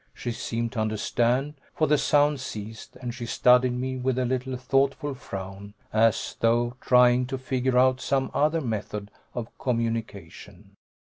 [0.15, 4.57] She seemed to understand, for the sound ceased, and she studied me with a little
[4.57, 10.71] thoughtful frown, as though trying to figure out some other method of communication.